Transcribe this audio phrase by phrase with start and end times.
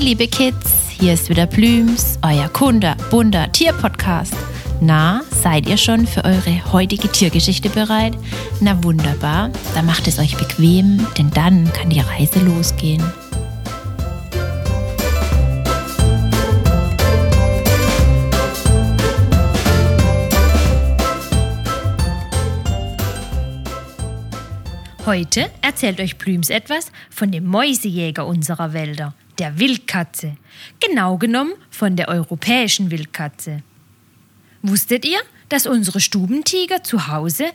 [0.00, 4.34] Liebe Kids, hier ist wieder Blüms, euer Kunde, bunter Tierpodcast.
[4.80, 8.16] Na, seid ihr schon für eure heutige Tiergeschichte bereit?
[8.62, 13.04] Na wunderbar, dann macht es euch bequem, denn dann kann die Reise losgehen.
[25.04, 30.36] Heute erzählt euch Blüms etwas von dem Mäusejäger unserer Wälder, der Wildkatze.
[30.78, 33.62] Genau genommen von der europäischen Wildkatze.
[34.62, 37.46] Wusstet ihr, dass unsere Stubentiger zu Hause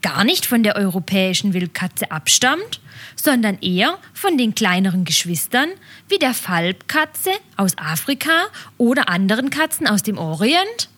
[0.00, 2.80] gar nicht von der europäischen Wildkatze abstammt,
[3.14, 5.68] sondern eher von den kleineren Geschwistern
[6.08, 10.88] wie der Falbkatze aus Afrika oder anderen Katzen aus dem Orient?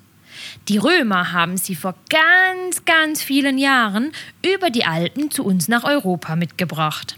[0.68, 4.12] Die Römer haben sie vor ganz, ganz vielen Jahren
[4.44, 7.16] über die Alpen zu uns nach Europa mitgebracht.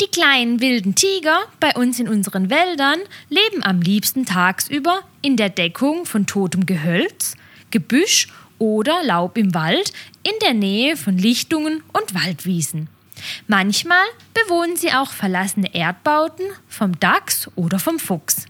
[0.00, 5.50] Die kleinen wilden Tiger bei uns in unseren Wäldern leben am liebsten tagsüber in der
[5.50, 7.36] Deckung von totem Gehölz,
[7.70, 12.88] Gebüsch oder Laub im Wald in der Nähe von Lichtungen und Waldwiesen.
[13.46, 18.46] Manchmal bewohnen sie auch verlassene Erdbauten vom Dachs oder vom Fuchs.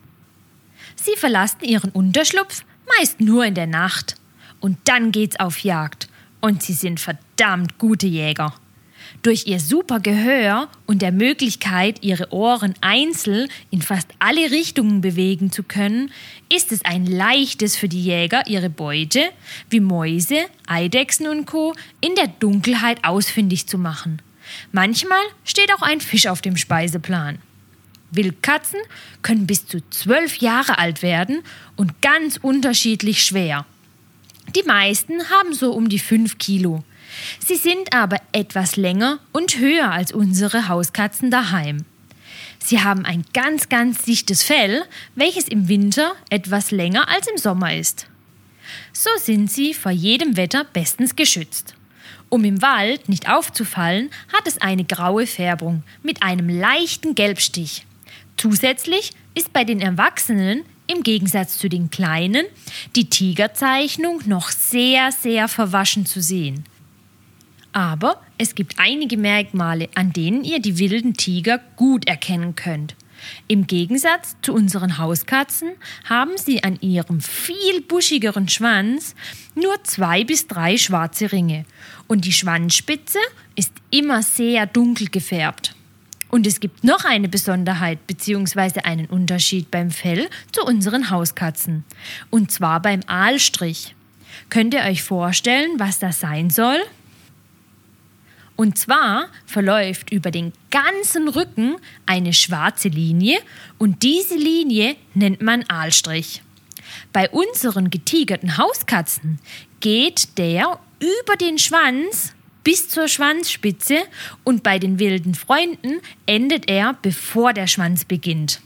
[0.96, 2.64] Sie verlassen ihren Unterschlupf
[2.98, 4.16] meist nur in der Nacht.
[4.60, 6.08] Und dann geht's auf Jagd.
[6.40, 8.54] Und sie sind verdammt gute Jäger.
[9.22, 15.52] Durch ihr super Gehör und der Möglichkeit, ihre Ohren einzeln in fast alle Richtungen bewegen
[15.52, 16.10] zu können,
[16.48, 19.20] ist es ein leichtes für die Jäger, ihre Beute,
[19.70, 24.20] wie Mäuse, Eidechsen und Co., in der Dunkelheit ausfindig zu machen.
[24.72, 27.38] Manchmal steht auch ein Fisch auf dem Speiseplan.
[28.10, 28.80] Wildkatzen
[29.22, 31.42] können bis zu zwölf Jahre alt werden
[31.76, 33.64] und ganz unterschiedlich schwer.
[34.54, 36.84] Die meisten haben so um die fünf Kilo.
[37.38, 41.84] Sie sind aber etwas länger und höher als unsere Hauskatzen daheim.
[42.58, 47.74] Sie haben ein ganz, ganz dichtes Fell, welches im Winter etwas länger als im Sommer
[47.74, 48.06] ist.
[48.92, 51.74] So sind sie vor jedem Wetter bestens geschützt.
[52.28, 57.84] Um im Wald nicht aufzufallen, hat es eine graue Färbung mit einem leichten Gelbstich.
[58.36, 62.46] Zusätzlich ist bei den Erwachsenen im Gegensatz zu den Kleinen
[62.94, 66.64] die Tigerzeichnung noch sehr, sehr verwaschen zu sehen.
[67.72, 72.94] Aber es gibt einige Merkmale, an denen ihr die wilden Tiger gut erkennen könnt.
[73.48, 75.72] Im Gegensatz zu unseren Hauskatzen
[76.04, 79.14] haben sie an ihrem viel buschigeren Schwanz
[79.54, 81.64] nur zwei bis drei schwarze Ringe
[82.08, 83.18] und die Schwanzspitze
[83.54, 85.74] ist immer sehr dunkel gefärbt.
[86.32, 88.80] Und es gibt noch eine Besonderheit bzw.
[88.84, 91.84] einen Unterschied beim Fell zu unseren Hauskatzen.
[92.30, 93.94] Und zwar beim Aalstrich.
[94.48, 96.78] Könnt ihr euch vorstellen, was das sein soll?
[98.56, 101.76] Und zwar verläuft über den ganzen Rücken
[102.06, 103.38] eine schwarze Linie
[103.76, 106.42] und diese Linie nennt man Aalstrich.
[107.12, 109.38] Bei unseren getigerten Hauskatzen
[109.80, 112.32] geht der über den Schwanz
[112.64, 113.98] bis zur Schwanzspitze
[114.44, 118.60] und bei den wilden Freunden endet er, bevor der Schwanz beginnt.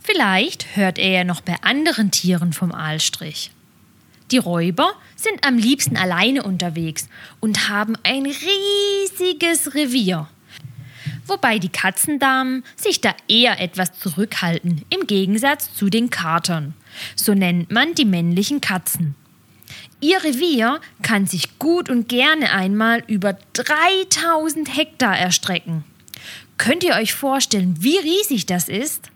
[0.00, 3.50] Vielleicht hört er ja noch bei anderen Tieren vom Aalstrich.
[4.30, 7.08] Die Räuber sind am liebsten alleine unterwegs
[7.40, 10.28] und haben ein riesiges Revier.
[11.26, 16.74] Wobei die Katzendamen sich da eher etwas zurückhalten, im Gegensatz zu den Katern.
[17.16, 19.16] So nennt man die männlichen Katzen.
[20.00, 25.84] Ihr Revier kann sich gut und gerne einmal über 3000 Hektar erstrecken.
[26.58, 29.10] Könnt ihr euch vorstellen, wie riesig das ist?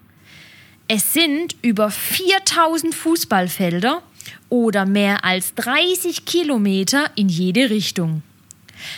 [0.88, 4.02] Es sind über 4000 Fußballfelder
[4.48, 8.22] oder mehr als 30 Kilometer in jede Richtung.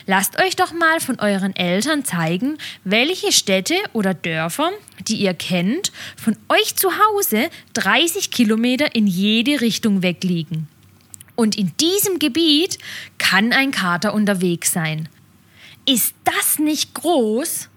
[0.06, 4.71] Lasst euch doch mal von euren Eltern zeigen, welche Städte oder Dörfer,
[5.09, 10.69] die ihr kennt, von euch zu Hause 30 Kilometer in jede Richtung wegliegen.
[11.34, 12.78] Und in diesem Gebiet
[13.18, 15.08] kann ein Kater unterwegs sein.
[15.86, 17.68] Ist das nicht groß?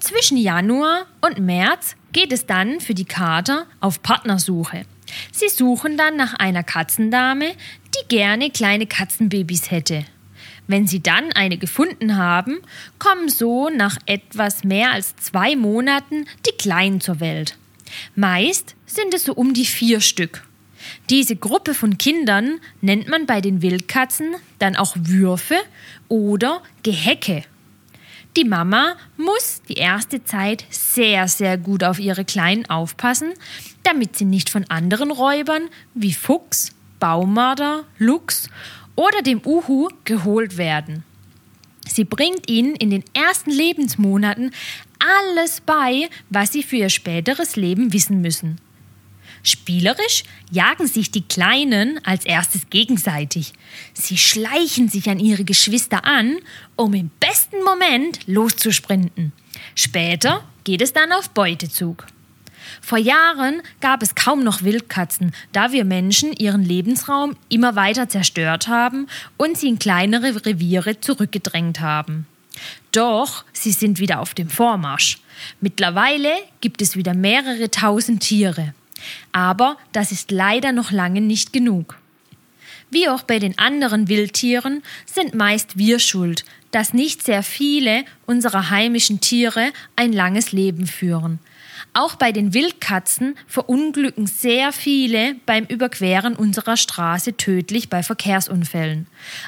[0.00, 4.86] Zwischen Januar und März geht es dann für die Kater auf Partnersuche.
[5.30, 7.52] Sie suchen dann nach einer Katzendame,
[7.94, 10.04] die gerne kleine Katzenbabys hätte.
[10.66, 12.60] Wenn sie dann eine gefunden haben,
[12.98, 17.58] kommen so nach etwas mehr als zwei Monaten die Kleinen zur Welt.
[18.14, 20.46] Meist sind es so um die vier Stück.
[21.08, 25.56] Diese Gruppe von Kindern nennt man bei den Wildkatzen dann auch Würfe
[26.08, 27.44] oder Gehecke.
[28.36, 33.32] Die Mama muss die erste Zeit sehr, sehr gut auf ihre Kleinen aufpassen,
[33.82, 38.48] damit sie nicht von anderen Räubern wie Fuchs, Baumarder, Luchs
[38.94, 41.02] oder dem Uhu geholt werden.
[41.88, 44.52] Sie bringt ihnen in den ersten Lebensmonaten
[45.00, 48.58] alles bei, was sie für ihr späteres Leben wissen müssen.
[49.42, 53.52] Spielerisch jagen sich die Kleinen als erstes gegenseitig.
[53.94, 56.38] Sie schleichen sich an ihre Geschwister an,
[56.76, 59.32] um im besten Moment loszusprinten.
[59.74, 62.06] Später geht es dann auf Beutezug.
[62.80, 68.68] Vor Jahren gab es kaum noch Wildkatzen, da wir Menschen ihren Lebensraum immer weiter zerstört
[68.68, 69.06] haben
[69.36, 72.26] und sie in kleinere Reviere zurückgedrängt haben.
[72.92, 75.18] Doch sie sind wieder auf dem Vormarsch.
[75.60, 76.30] Mittlerweile
[76.60, 78.74] gibt es wieder mehrere tausend Tiere.
[79.32, 81.98] Aber das ist leider noch lange nicht genug.
[82.90, 88.70] Wie auch bei den anderen Wildtieren sind meist wir schuld, dass nicht sehr viele unserer
[88.70, 91.38] heimischen Tiere ein langes Leben führen.
[91.92, 99.06] Auch bei den Wildkatzen verunglücken sehr viele beim Überqueren unserer Straße tödlich bei Verkehrsunfällen.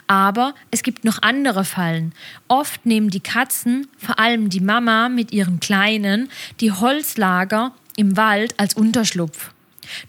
[0.09, 2.13] Aber es gibt noch andere Fallen.
[2.49, 8.59] Oft nehmen die Katzen, vor allem die Mama mit ihren Kleinen, die Holzlager im Wald
[8.59, 9.53] als Unterschlupf.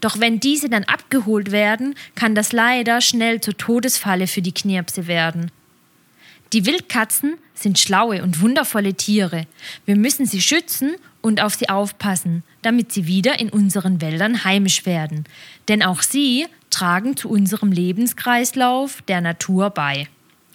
[0.02, 5.08] Doch wenn diese dann abgeholt werden, kann das leider schnell zur Todesfalle für die Knirpse
[5.08, 5.52] werden.
[6.54, 9.48] Die Wildkatzen sind schlaue und wundervolle Tiere.
[9.86, 14.86] Wir müssen sie schützen und auf sie aufpassen, damit sie wieder in unseren Wäldern heimisch
[14.86, 15.24] werden.
[15.68, 20.08] Denn auch sie tragen zu unserem Lebenskreislauf der Natur bei.